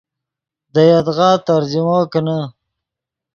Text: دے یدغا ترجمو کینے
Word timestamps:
دے 0.73 0.83
یدغا 0.91 1.29
ترجمو 1.45 1.99
کینے 2.11 2.39